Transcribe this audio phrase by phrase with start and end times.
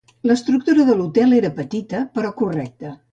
[0.29, 2.95] L'estructura de l'hotel era petita, però correcta.